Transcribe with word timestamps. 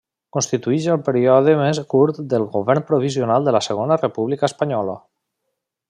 Constitueix 0.35 0.85
el 0.93 1.03
període 1.09 1.53
més 1.59 1.81
curt 1.95 2.21
del 2.31 2.47
Govern 2.55 2.87
Provisional 2.89 3.47
de 3.49 3.55
la 3.57 3.65
Segona 3.67 3.99
República 4.05 4.51
Espanyola. 4.53 4.99